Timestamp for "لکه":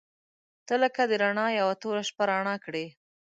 0.83-1.01